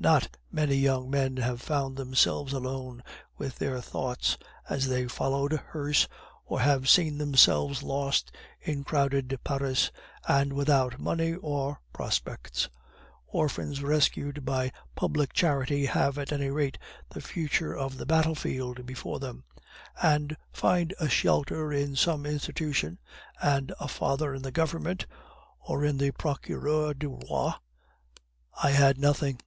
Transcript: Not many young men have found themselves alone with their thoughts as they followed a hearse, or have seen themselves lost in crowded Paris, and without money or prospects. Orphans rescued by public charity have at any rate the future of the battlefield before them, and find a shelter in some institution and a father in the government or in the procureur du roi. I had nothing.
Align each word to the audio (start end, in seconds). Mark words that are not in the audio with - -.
Not 0.00 0.36
many 0.52 0.74
young 0.74 1.08
men 1.08 1.38
have 1.38 1.62
found 1.62 1.96
themselves 1.96 2.52
alone 2.52 3.02
with 3.38 3.56
their 3.56 3.80
thoughts 3.80 4.36
as 4.68 4.88
they 4.88 5.08
followed 5.08 5.54
a 5.54 5.62
hearse, 5.68 6.08
or 6.44 6.60
have 6.60 6.90
seen 6.90 7.16
themselves 7.16 7.82
lost 7.82 8.30
in 8.60 8.84
crowded 8.84 9.38
Paris, 9.44 9.90
and 10.28 10.52
without 10.52 11.00
money 11.00 11.34
or 11.36 11.80
prospects. 11.94 12.68
Orphans 13.26 13.82
rescued 13.82 14.44
by 14.44 14.72
public 14.94 15.32
charity 15.32 15.86
have 15.86 16.18
at 16.18 16.32
any 16.32 16.50
rate 16.50 16.76
the 17.08 17.22
future 17.22 17.74
of 17.74 17.96
the 17.96 18.04
battlefield 18.04 18.84
before 18.84 19.20
them, 19.20 19.44
and 20.02 20.36
find 20.52 20.92
a 21.00 21.08
shelter 21.08 21.72
in 21.72 21.96
some 21.96 22.26
institution 22.26 22.98
and 23.40 23.72
a 23.80 23.88
father 23.88 24.34
in 24.34 24.42
the 24.42 24.52
government 24.52 25.06
or 25.60 25.82
in 25.82 25.96
the 25.96 26.10
procureur 26.10 26.92
du 26.92 27.18
roi. 27.30 27.52
I 28.60 28.72
had 28.72 28.98
nothing. 28.98 29.40